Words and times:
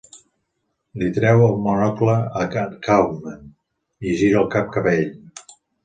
Li 1.01 1.09
treu 1.17 1.41
el 1.49 1.53
monocle 1.67 2.17
a 2.41 2.49
Kaufmann 2.89 3.47
i 4.09 4.15
el 4.15 4.21
gira 4.25 4.45
cap 4.57 4.85
a 4.87 4.89
ell. 4.99 5.19